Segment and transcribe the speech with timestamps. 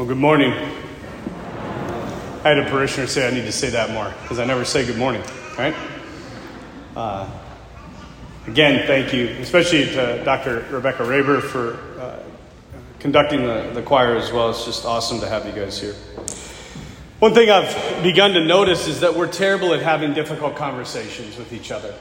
[0.00, 0.54] Well, good morning.
[0.54, 4.86] I had a parishioner say I need to say that more because I never say
[4.86, 5.22] good morning,
[5.58, 5.74] right?
[6.96, 7.28] Uh,
[8.46, 10.64] again, thank you, especially to Dr.
[10.70, 12.18] Rebecca Raber for uh,
[12.98, 14.48] conducting the, the choir as well.
[14.48, 15.92] It's just awesome to have you guys here.
[17.18, 21.52] One thing I've begun to notice is that we're terrible at having difficult conversations with
[21.52, 21.94] each other.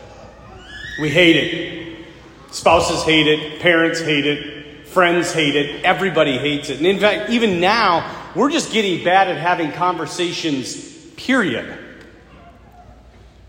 [1.01, 2.05] We hate it.
[2.51, 4.48] Spouses hate it, parents hate it,
[4.91, 5.85] Friends hate it.
[5.85, 6.77] Everybody hates it.
[6.77, 11.77] And in fact, even now, we're just getting bad at having conversations, period.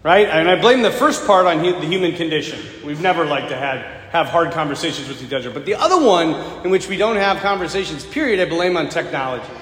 [0.02, 0.28] Right?
[0.28, 2.60] And I blame the first part on the human condition.
[2.84, 3.78] We've never liked to have,
[4.10, 5.50] have hard conversations with each other.
[5.50, 9.52] But the other one, in which we don't have conversations, period, I blame on technology.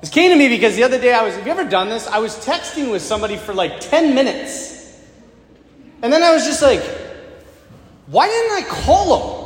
[0.00, 2.08] This came to me because the other day I was, have you ever done this?
[2.08, 4.98] I was texting with somebody for like 10 minutes.
[6.02, 6.82] And then I was just like,
[8.06, 9.37] why didn't I call them?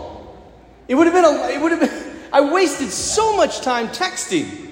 [0.89, 4.71] It would have been a, it would have been, I wasted so much time texting.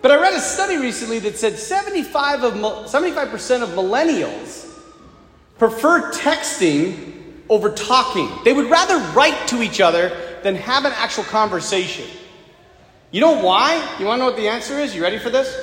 [0.00, 4.68] But I read a study recently that said 75 of, 75% of millennials
[5.58, 8.28] prefer texting over talking.
[8.44, 10.10] They would rather write to each other
[10.42, 12.06] than have an actual conversation.
[13.12, 13.74] You know why?
[14.00, 14.94] You want to know what the answer is?
[14.94, 15.54] You ready for this?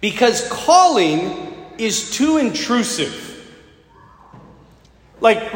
[0.00, 3.26] Because calling is too intrusive.
[5.20, 5.52] Like,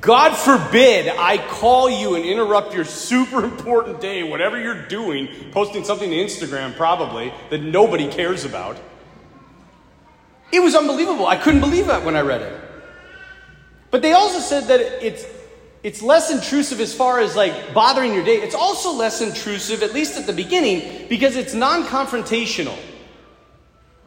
[0.00, 5.82] God forbid I call you and interrupt your super important day, whatever you're doing, posting
[5.82, 8.78] something to Instagram probably that nobody cares about.
[10.52, 11.26] It was unbelievable.
[11.26, 12.60] I couldn't believe that when I read it.
[13.90, 15.24] But they also said that it's
[15.82, 18.36] it's less intrusive as far as like bothering your day.
[18.36, 22.76] It's also less intrusive, at least at the beginning, because it's non-confrontational.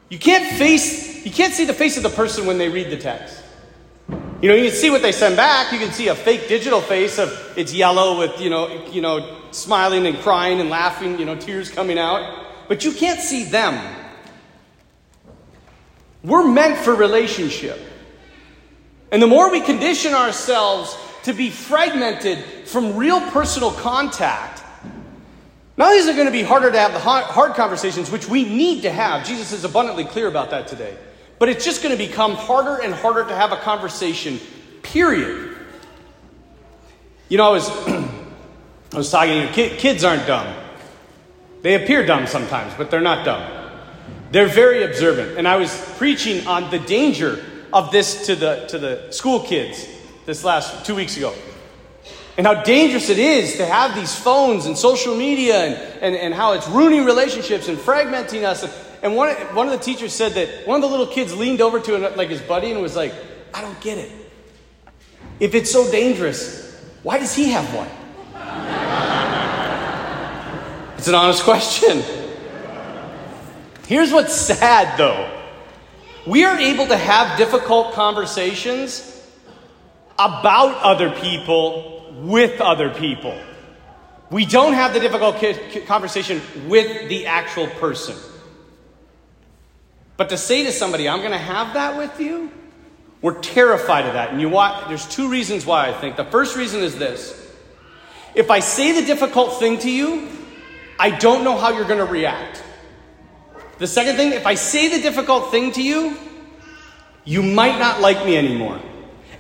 [0.09, 2.97] You can't face you can't see the face of the person when they read the
[2.97, 3.41] text.
[4.42, 5.72] You know, you can see what they send back.
[5.72, 9.38] You can see a fake digital face of it's yellow with, you know, you know,
[9.52, 12.47] smiling and crying and laughing, you know, tears coming out.
[12.67, 13.80] But you can't see them.
[16.23, 17.80] We're meant for relationship.
[19.12, 24.63] And the more we condition ourselves to be fragmented from real personal contact,
[25.78, 28.46] not only is it going to be harder to have the hard conversations, which we
[28.46, 30.97] need to have, Jesus is abundantly clear about that today.
[31.41, 34.40] But it's just going to become harder and harder to have a conversation,
[34.84, 35.57] period.
[37.29, 37.68] You know, I was,
[38.94, 40.56] I was talking to you, kids aren't dumb.
[41.63, 43.41] They appear dumb sometimes, but they're not dumb.
[44.30, 45.40] They're very observant.
[45.40, 47.44] And I was preaching on the danger
[47.74, 49.88] of this to the, to the school kids
[50.28, 51.34] this last two weeks ago.
[52.38, 56.34] And how dangerous it is to have these phones and social media and, and, and
[56.35, 58.91] how it's ruining relationships and fragmenting us.
[59.01, 61.79] And, one, one of the teachers said that one of the little kids leaned over
[61.79, 63.13] to like his buddy and was like,
[63.53, 64.12] I don't get it.
[65.39, 67.89] If it's so dangerous, why does he have one?
[70.97, 72.03] it's an honest question.
[73.88, 75.39] Here's what's sad though
[76.28, 79.07] we are able to have difficult conversations
[80.19, 83.35] about other people with other people.
[84.29, 85.44] We don't have the difficult
[85.88, 88.16] conversation with the actual person.
[90.21, 92.51] But to say to somebody, I'm going to have that with you,
[93.23, 94.29] we're terrified of that.
[94.29, 96.15] And you want, there's two reasons why I think.
[96.15, 97.51] The first reason is this
[98.35, 100.29] if I say the difficult thing to you,
[100.99, 102.63] I don't know how you're going to react.
[103.79, 106.15] The second thing, if I say the difficult thing to you,
[107.25, 108.79] you might not like me anymore.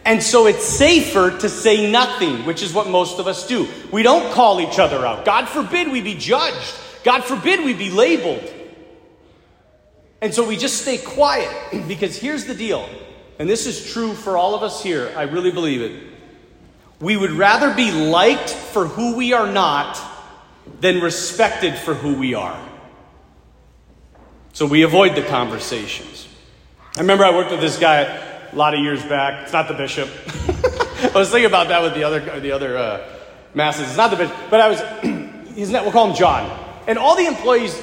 [0.03, 3.67] And so it's safer to say nothing, which is what most of us do.
[3.91, 5.25] We don't call each other out.
[5.25, 6.73] God forbid we be judged.
[7.03, 8.51] God forbid we be labeled.
[10.21, 11.49] And so we just stay quiet
[11.87, 12.87] because here's the deal,
[13.39, 16.03] and this is true for all of us here, I really believe it.
[16.99, 19.99] We would rather be liked for who we are not
[20.79, 22.59] than respected for who we are.
[24.53, 26.27] So we avoid the conversations.
[26.95, 28.01] I remember I worked with this guy
[28.51, 29.43] a lot of years back.
[29.43, 30.07] It's not the bishop.
[31.03, 33.09] I was thinking about that with the other, the other uh,
[33.55, 33.87] masses.
[33.87, 34.81] It's not the bishop, but I was,
[35.55, 36.59] his net, we'll call him John.
[36.85, 37.79] And all the employees,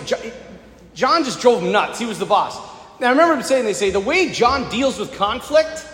[0.98, 1.98] just drove him nuts.
[1.98, 2.58] He was the boss.
[3.00, 5.86] Now, I remember him saying, they say, the way John deals with conflict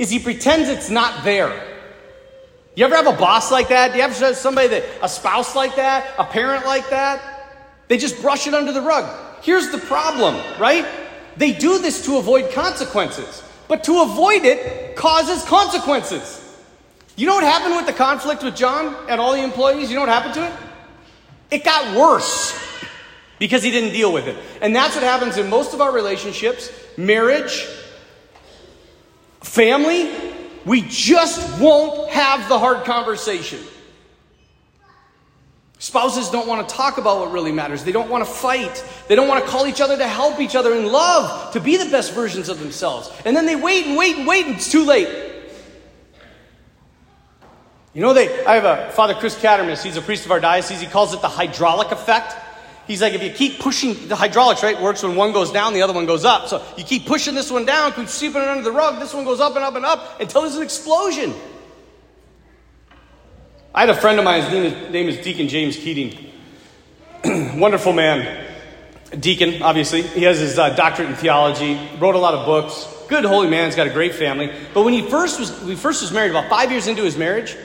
[0.00, 1.62] is he pretends it's not there.
[2.74, 3.92] You ever have a boss like that?
[3.92, 7.22] Do you ever have somebody that, a spouse like that, a parent like that?
[7.86, 9.08] They just brush it under the rug.
[9.42, 10.84] Here's the problem, right?
[11.36, 16.42] They do this to avoid consequences, but to avoid it causes consequences.
[17.14, 19.88] You know what happened with the conflict with John and all the employees?
[19.88, 20.52] You know what happened to it?
[21.52, 22.65] It got worse
[23.38, 24.36] because he didn't deal with it.
[24.60, 27.66] And that's what happens in most of our relationships marriage,
[29.42, 30.12] family.
[30.64, 33.60] We just won't have the hard conversation.
[35.78, 37.84] Spouses don't want to talk about what really matters.
[37.84, 38.82] They don't want to fight.
[39.08, 41.76] They don't want to call each other to help each other in love, to be
[41.76, 43.12] the best versions of themselves.
[43.24, 45.08] And then they wait and wait and wait, and it's too late.
[47.92, 50.80] You know, they, I have a Father Chris Cattermas, he's a priest of our diocese.
[50.80, 52.34] He calls it the hydraulic effect.
[52.86, 55.82] He's like, if you keep pushing, the hydraulics, right, works when one goes down, the
[55.82, 56.48] other one goes up.
[56.48, 59.24] So you keep pushing this one down, keep sweeping it under the rug, this one
[59.24, 61.34] goes up and up and up until there's an explosion.
[63.74, 66.32] I had a friend of mine, his name is, name is Deacon James Keating.
[67.60, 68.44] Wonderful man.
[69.18, 70.02] Deacon, obviously.
[70.02, 72.86] He has his uh, doctorate in theology, wrote a lot of books.
[73.08, 74.52] Good holy man, he's got a great family.
[74.74, 77.16] But when he first was, when he first was married, about five years into his
[77.16, 77.56] marriage,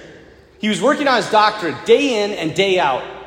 [0.60, 3.21] he was working on his doctorate day in and day out.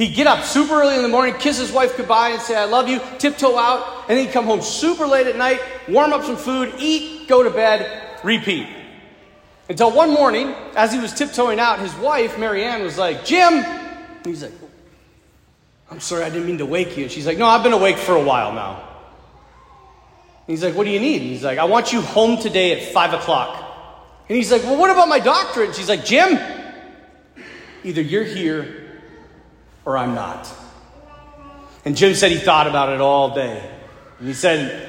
[0.00, 2.64] He'd get up super early in the morning, kiss his wife goodbye, and say, I
[2.64, 5.60] love you, tiptoe out, and then he'd come home super late at night,
[5.90, 8.66] warm up some food, eat, go to bed, repeat.
[9.68, 13.52] Until one morning, as he was tiptoeing out, his wife, Marianne, was like, Jim!
[13.52, 14.70] And he's like, oh,
[15.90, 17.02] I'm sorry, I didn't mean to wake you.
[17.02, 18.76] And she's like, No, I've been awake for a while now.
[18.76, 21.20] And he's like, What do you need?
[21.20, 23.66] And he's like, I want you home today at 5 o'clock.
[24.30, 25.66] And he's like, Well, what about my doctorate?
[25.66, 26.38] And she's like, Jim,
[27.84, 28.89] either you're here
[29.90, 30.52] or I'm not.
[31.84, 33.68] And Jim said he thought about it all day.
[34.18, 34.88] And he said,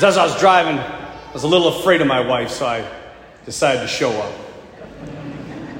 [0.00, 2.88] As I was driving, I was a little afraid of my wife, so I
[3.44, 4.32] decided to show up.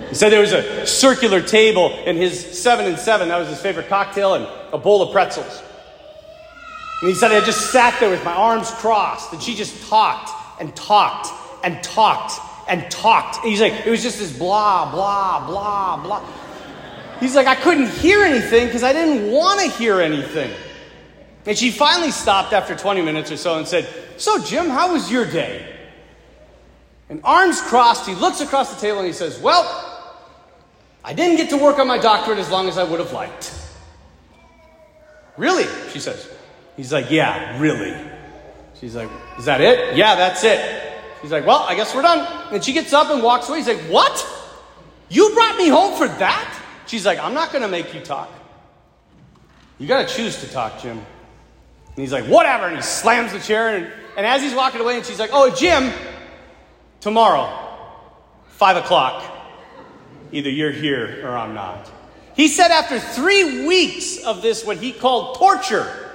[0.09, 3.61] He said there was a circular table in his seven and seven, that was his
[3.61, 5.63] favorite cocktail, and a bowl of pretzels.
[7.03, 10.31] And he said I just sat there with my arms crossed, and she just talked
[10.61, 11.29] and talked
[11.63, 13.39] and talked and talked.
[13.39, 16.46] And he's like, it was just this blah, blah, blah, blah.
[17.21, 20.53] He's like, I couldn't hear anything because I didn't want to hear anything.
[21.47, 25.11] And she finally stopped after 20 minutes or so and said, So, Jim, how was
[25.11, 25.75] your day?
[27.09, 29.65] And arms crossed, he looks across the table and he says, Well,
[31.05, 33.55] I didn't get to work on my doctorate as long as I would have liked.
[35.37, 35.67] Really?
[35.93, 36.29] She says.
[36.77, 37.97] He's like, Yeah, really.
[38.81, 39.09] She's like,
[39.39, 39.97] Is that it?
[39.97, 40.83] Yeah, that's it.
[41.23, 42.53] She's like, Well, I guess we're done.
[42.53, 43.59] And she gets up and walks away.
[43.59, 44.27] He's like, What?
[45.09, 46.56] You brought me home for that?
[46.87, 48.31] She's like, I'm not going to make you talk.
[49.79, 50.97] You got to choose to talk, Jim.
[50.99, 52.67] And he's like, Whatever.
[52.67, 53.77] And he slams the chair.
[53.77, 55.93] And, and as he's walking away, and she's like, Oh, Jim,
[57.01, 57.49] tomorrow,
[58.49, 59.33] five o'clock.
[60.33, 61.91] Either you're here or I'm not.
[62.35, 66.11] He said after three weeks of this, what he called torture,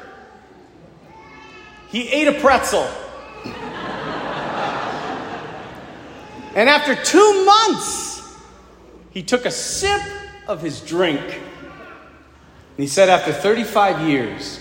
[1.89, 2.87] he ate a pretzel.
[6.55, 8.37] and after two months,
[9.09, 10.01] he took a sip
[10.51, 11.19] of his drink.
[11.21, 14.59] And he said, after 35 years,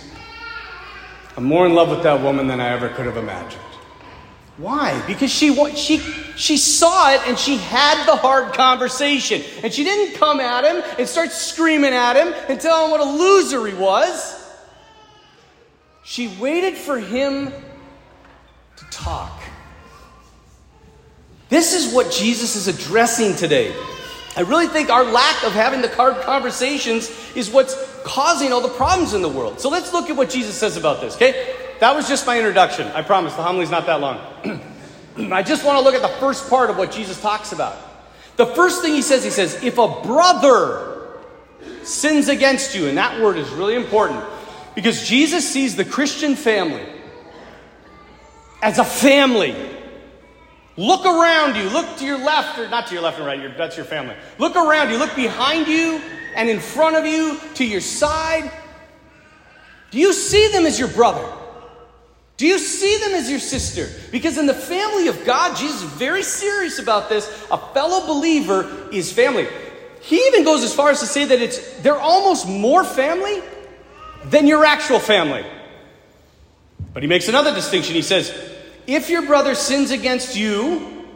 [1.37, 3.63] I'm more in love with that woman than I ever could have imagined.
[4.57, 5.03] Why?
[5.07, 5.99] Because she, she,
[6.37, 9.43] she saw it and she had the hard conversation.
[9.63, 13.01] And she didn't come at him and start screaming at him and tell him what
[13.01, 14.37] a loser he was.
[16.05, 17.53] She waited for him
[18.77, 19.41] to talk.
[21.49, 23.75] This is what Jesus is addressing today.
[24.37, 27.75] I really think our lack of having the hard conversations is what's
[28.05, 29.61] causing all the problems in the world.
[29.61, 31.57] So let's look at what Jesus says about this, okay?
[31.81, 32.87] That was just my introduction.
[32.89, 34.19] I promise the homily's not that long.
[35.33, 37.77] I just want to look at the first part of what Jesus talks about.
[38.37, 40.91] The first thing he says, he says, if a brother
[41.83, 44.25] sins against you, and that word is really important
[44.75, 46.87] because Jesus sees the Christian family
[48.63, 49.55] as a family.
[50.77, 53.77] Look around you, look to your left, or not to your left and right, that's
[53.77, 54.15] your family.
[54.39, 56.01] Look around you, look behind you
[56.37, 58.51] and in front of you, to your side.
[59.91, 61.27] Do you see them as your brother?
[62.37, 63.89] Do you see them as your sister?
[64.11, 67.29] Because in the family of God, Jesus is very serious about this.
[67.51, 69.47] A fellow believer is family.
[70.01, 73.43] He even goes as far as to say that it's they're almost more family
[74.25, 75.45] than your actual family.
[76.95, 77.95] But he makes another distinction.
[77.95, 78.33] He says,
[78.95, 81.07] if your brother sins against you,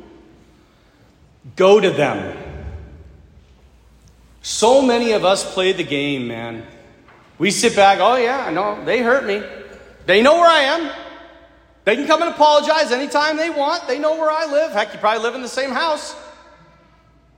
[1.57, 2.37] go to them.
[4.43, 6.67] So many of us play the game, man.
[7.39, 9.43] We sit back, oh yeah, I know, they hurt me.
[10.07, 10.91] They know where I am.
[11.85, 13.87] They can come and apologize anytime they want.
[13.87, 14.73] They know where I live.
[14.73, 16.15] Heck, you probably live in the same house.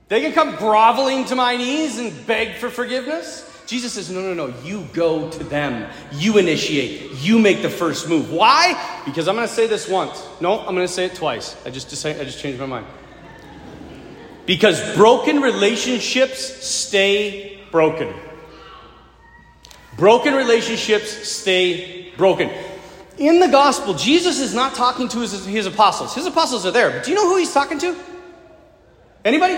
[0.07, 3.46] They can come groveling to my knees and beg for forgiveness.
[3.67, 5.91] Jesus says, No, no, no, you go to them.
[6.13, 7.11] You initiate.
[7.15, 8.31] You make the first move.
[8.31, 9.01] Why?
[9.05, 10.25] Because I'm going to say this once.
[10.39, 11.57] No, I'm going to say it twice.
[11.65, 12.85] I just, decided, I just changed my mind.
[14.45, 18.13] Because broken relationships stay broken.
[19.97, 22.49] Broken relationships stay broken.
[23.17, 26.15] In the gospel, Jesus is not talking to his, his apostles.
[26.15, 27.97] His apostles are there, but do you know who he's talking to?
[29.25, 29.57] Anybody?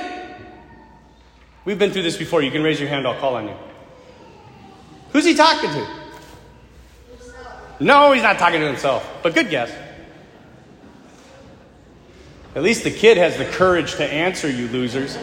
[1.66, 2.42] We've been through this before.
[2.42, 3.56] You can raise your hand, I'll call on you.
[5.12, 5.88] Who's he talking to?
[7.80, 9.72] No, he's not talking to himself, but good guess.
[12.56, 15.18] At least the kid has the courage to answer you, losers.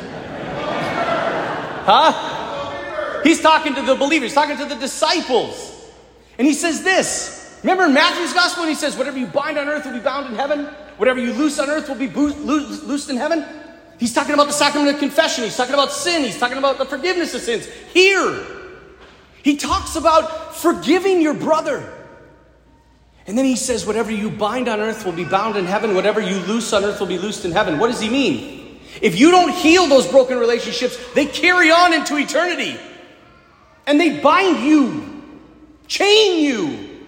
[1.85, 3.23] Huh?
[3.23, 5.91] He's talking to the believers, talking to the disciples.
[6.39, 7.59] And he says this.
[7.63, 10.35] Remember in Matthew's gospel, he says, Whatever you bind on earth will be bound in
[10.35, 10.67] heaven,
[10.99, 13.45] whatever you loose on earth will be loosed in heaven.
[13.99, 16.85] He's talking about the sacrament of confession, he's talking about sin, he's talking about the
[16.85, 17.67] forgiveness of sins.
[17.93, 18.56] Here,
[19.47, 21.89] he talks about forgiving your brother.
[23.29, 26.21] And then he says, Whatever you bind on earth will be bound in heaven, whatever
[26.21, 27.79] you loose on earth will be loosed in heaven.
[27.79, 28.81] What does he mean?
[29.01, 32.77] If you don't heal those broken relationships, they carry on into eternity.
[33.87, 35.23] And they bind you,
[35.87, 37.07] chain you.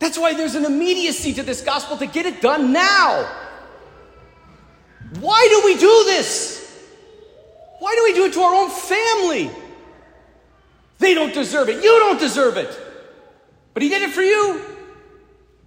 [0.00, 3.26] That's why there's an immediacy to this gospel to get it done now.
[5.18, 6.58] Why do we do this?
[7.78, 9.50] Why do we do it to our own family?
[11.00, 11.82] They don't deserve it.
[11.82, 12.78] You don't deserve it.
[13.74, 14.62] But he did it for you.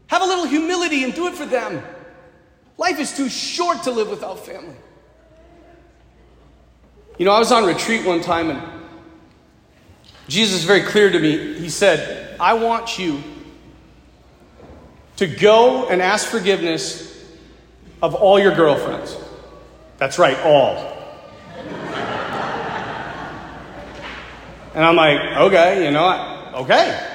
[0.07, 1.83] Have a little humility and do it for them.
[2.77, 4.75] Life is too short to live without family.
[7.17, 8.61] You know, I was on retreat one time and
[10.27, 11.55] Jesus is very clear to me.
[11.55, 13.21] He said, I want you
[15.17, 17.25] to go and ask forgiveness
[18.01, 19.17] of all your girlfriends.
[19.97, 20.92] That's right, all.
[24.73, 26.43] And I'm like, okay, you know, what?
[26.61, 27.09] okay.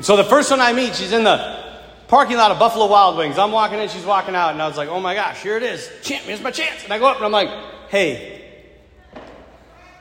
[0.00, 1.62] So the first one I meet, she's in the
[2.08, 3.38] parking lot of Buffalo Wild Wings.
[3.38, 5.62] I'm walking in, she's walking out, and I was like, oh my gosh, here it
[5.62, 5.90] is.
[6.02, 6.84] Champ, here's my chance.
[6.84, 7.48] And I go up and I'm like,
[7.88, 8.40] hey,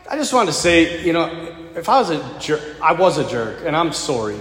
[0.09, 3.29] I just wanted to say, you know, if I was a jerk, I was a
[3.29, 4.39] jerk, and I'm sorry.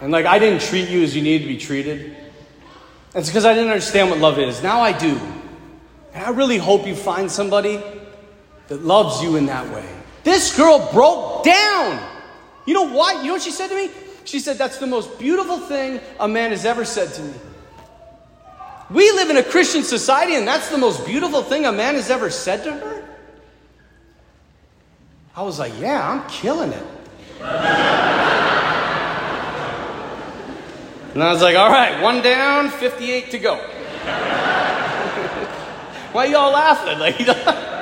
[0.00, 2.16] And like, I didn't treat you as you needed to be treated.
[3.14, 4.62] It's because I didn't understand what love is.
[4.62, 5.20] Now I do.
[6.12, 7.80] And I really hope you find somebody
[8.68, 9.88] that loves you in that way.
[10.24, 12.02] This girl broke down.
[12.66, 13.18] You know what?
[13.18, 13.90] You know what she said to me?
[14.24, 17.34] She said, That's the most beautiful thing a man has ever said to me.
[18.90, 22.10] We live in a Christian society, and that's the most beautiful thing a man has
[22.10, 23.04] ever said to her?
[25.36, 26.86] I was like, Yeah, I'm killing it.
[31.12, 33.56] and I was like, All right, one down, 58 to go.
[36.12, 36.98] Why y'all laughing?
[36.98, 37.18] Like,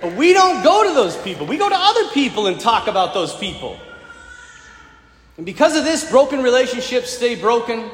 [0.00, 1.46] But we don't go to those people.
[1.46, 3.78] We go to other people and talk about those people.
[5.36, 7.90] And because of this, broken relationships stay broken.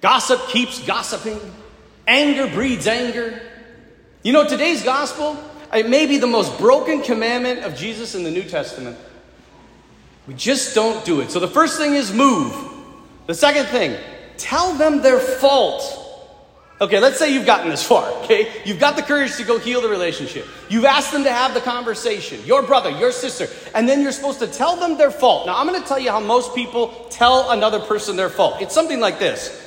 [0.00, 1.40] Gossip keeps gossiping.
[2.06, 3.40] Anger breeds anger.
[4.22, 5.36] You know, today's gospel,
[5.72, 8.98] it may be the most broken commandment of Jesus in the New Testament.
[10.26, 11.30] We just don't do it.
[11.30, 12.54] So the first thing is move.
[13.26, 13.98] The second thing,
[14.36, 16.01] tell them their fault.
[16.82, 18.50] Okay, let's say you've gotten this far, okay?
[18.64, 20.48] You've got the courage to go heal the relationship.
[20.68, 24.40] You've asked them to have the conversation, your brother, your sister, and then you're supposed
[24.40, 25.46] to tell them their fault.
[25.46, 28.60] Now, I'm gonna tell you how most people tell another person their fault.
[28.60, 29.64] It's something like this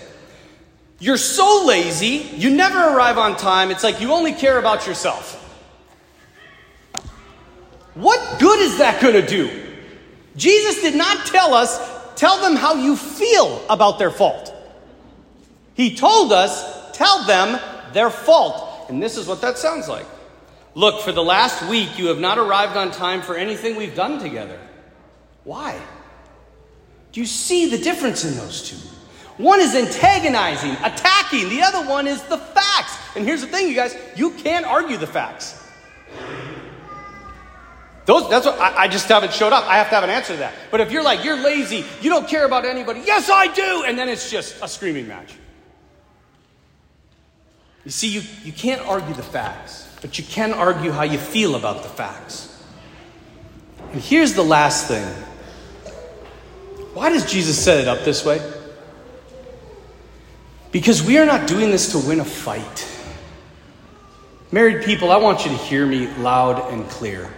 [1.00, 5.42] You're so lazy, you never arrive on time, it's like you only care about yourself.
[7.94, 9.50] What good is that gonna do?
[10.36, 11.80] Jesus did not tell us,
[12.18, 14.54] tell them how you feel about their fault.
[15.76, 17.60] He told us, tell them
[17.94, 18.90] their fault.
[18.90, 20.06] And this is what that sounds like.
[20.74, 24.20] Look, for the last week, you have not arrived on time for anything we've done
[24.20, 24.60] together.
[25.44, 25.80] Why?
[27.12, 28.78] Do you see the difference in those two?
[29.38, 32.98] One is antagonizing, attacking, the other one is the facts.
[33.16, 35.62] And here's the thing, you guys you can't argue the facts.
[38.06, 39.66] Those, that's what I, I, just haven't showed up.
[39.66, 40.54] I have to have an answer to that.
[40.70, 43.98] But if you're like, you're lazy, you don't care about anybody, yes, I do, and
[43.98, 45.34] then it's just a screaming match.
[47.86, 51.56] You see, you, you can't argue the facts, but you can argue how you feel
[51.56, 52.63] about the facts.
[53.92, 55.08] And here's the last thing
[56.96, 58.42] why does Jesus set it up this way?
[60.72, 62.89] Because we are not doing this to win a fight.
[64.51, 67.30] Married people, I want you to hear me loud and clear.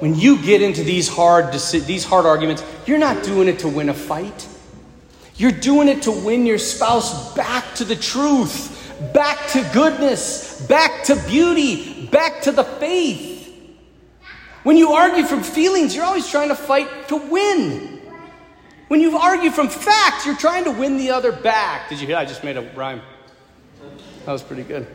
[0.00, 3.88] When you get into these hard, these hard arguments, you're not doing it to win
[3.88, 4.48] a fight.
[5.42, 11.02] You're doing it to win your spouse back to the truth, back to goodness, back
[11.06, 13.52] to beauty, back to the faith.
[14.62, 18.00] When you argue from feelings, you're always trying to fight to win.
[18.86, 21.88] When you argue from facts, you're trying to win the other back.
[21.88, 22.18] Did you hear?
[22.18, 23.02] I just made a rhyme.
[24.26, 24.86] That was pretty good.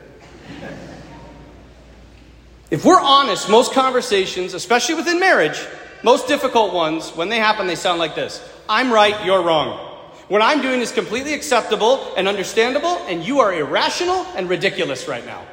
[2.71, 5.61] If we're honest, most conversations, especially within marriage,
[6.03, 9.86] most difficult ones, when they happen, they sound like this I'm right, you're wrong.
[10.27, 15.25] What I'm doing is completely acceptable and understandable, and you are irrational and ridiculous right
[15.25, 15.45] now.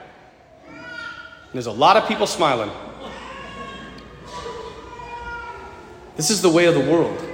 [0.67, 2.71] And there's a lot of people smiling.
[6.17, 7.25] This is the way of the world.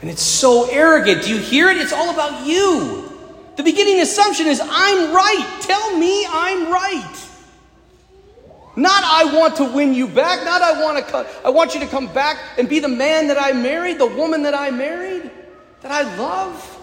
[0.00, 1.24] And it's so arrogant.
[1.24, 1.76] Do you hear it?
[1.76, 3.10] It's all about you.
[3.56, 5.58] The beginning assumption is I'm right.
[5.60, 7.26] Tell me I'm right.
[8.76, 10.44] Not I want to win you back.
[10.44, 13.36] Not I want to I want you to come back and be the man that
[13.38, 15.19] I married, the woman that I married,
[15.82, 16.78] that I love.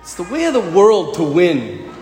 [0.00, 1.92] It's the way of the world to win.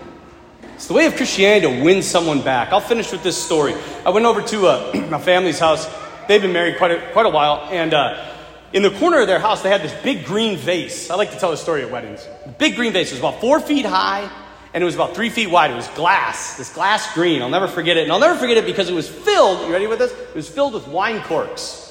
[0.75, 2.71] It's the way of Christianity to win someone back.
[2.71, 3.73] I'll finish with this story.
[4.05, 5.87] I went over to uh, my family's house.
[6.27, 8.33] They've been married quite a, quite a while, and uh,
[8.73, 11.09] in the corner of their house, they had this big green vase.
[11.09, 12.27] I like to tell the story at weddings.
[12.45, 14.29] The big green vase was about four feet high
[14.73, 15.71] and it was about three feet wide.
[15.71, 17.41] It was glass, this glass green.
[17.41, 18.03] I'll never forget it.
[18.03, 20.11] And I'll never forget it because it was filled, you ready with this?
[20.11, 21.86] It was filled with wine corks.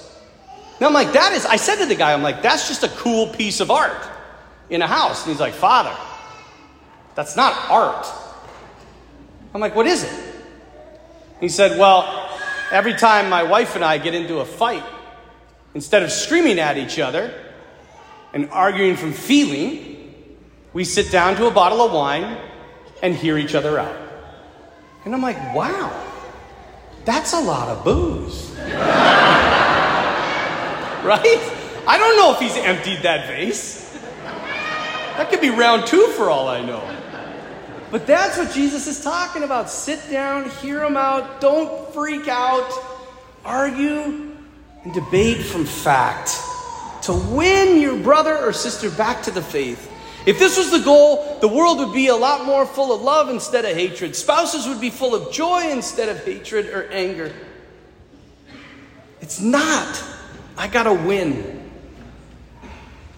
[0.80, 2.88] Now I'm like, that is, I said to the guy, I'm like, that's just a
[2.88, 4.06] cool piece of art
[4.68, 5.24] in a house.
[5.24, 5.96] And he's like, Father,
[7.14, 8.06] that's not art.
[9.54, 10.34] I'm like, what is it?
[11.40, 12.30] He said, well,
[12.70, 14.84] every time my wife and I get into a fight,
[15.74, 17.32] instead of screaming at each other
[18.34, 20.14] and arguing from feeling,
[20.74, 22.38] we sit down to a bottle of wine
[23.02, 23.96] and hear each other out.
[25.06, 26.04] And I'm like, wow,
[27.04, 28.54] that's a lot of booze.
[31.14, 31.52] right?
[31.86, 33.96] I don't know if he's emptied that vase.
[35.16, 36.82] That could be round two for all I know.
[37.92, 39.70] But that's what Jesus is talking about.
[39.70, 42.68] Sit down, hear him out, don't freak out,
[43.44, 44.34] argue,
[44.82, 46.40] and debate from fact
[47.02, 49.88] to win your brother or sister back to the faith.
[50.26, 53.28] If this was the goal, the world would be a lot more full of love
[53.28, 54.16] instead of hatred.
[54.16, 57.32] Spouses would be full of joy instead of hatred or anger.
[59.20, 60.15] It's not.
[60.56, 61.70] I gotta win.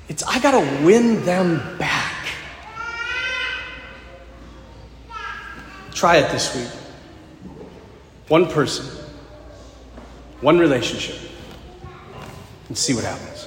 [0.08, 2.26] It's I gotta win them back.
[5.92, 6.68] Try it this week.
[8.28, 8.84] One person,
[10.40, 11.16] one relationship,
[12.68, 13.37] and see what happens.